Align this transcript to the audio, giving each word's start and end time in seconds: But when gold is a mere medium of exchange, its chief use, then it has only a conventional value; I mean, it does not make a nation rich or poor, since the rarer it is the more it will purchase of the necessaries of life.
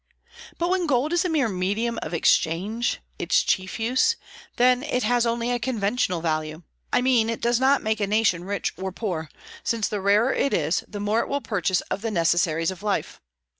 But 0.57 0.71
when 0.71 0.87
gold 0.87 1.13
is 1.13 1.25
a 1.25 1.29
mere 1.29 1.47
medium 1.47 1.99
of 2.01 2.11
exchange, 2.11 3.01
its 3.19 3.43
chief 3.43 3.79
use, 3.79 4.15
then 4.55 4.81
it 4.81 5.03
has 5.03 5.27
only 5.27 5.51
a 5.51 5.59
conventional 5.59 6.21
value; 6.21 6.63
I 6.91 7.01
mean, 7.01 7.29
it 7.29 7.39
does 7.39 7.59
not 7.59 7.83
make 7.83 7.99
a 7.99 8.07
nation 8.07 8.43
rich 8.43 8.73
or 8.77 8.91
poor, 8.91 9.29
since 9.63 9.87
the 9.87 10.01
rarer 10.01 10.33
it 10.33 10.55
is 10.55 10.83
the 10.87 10.99
more 10.99 11.19
it 11.19 11.29
will 11.29 11.39
purchase 11.41 11.81
of 11.91 12.01
the 12.01 12.09
necessaries 12.09 12.71
of 12.71 12.81
life. 12.81 13.21